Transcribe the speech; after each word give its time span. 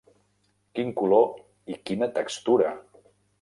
Quin 0.79 0.89
color 1.01 1.27
i 1.75 1.77
quina 1.91 2.09
textura! 2.17 2.73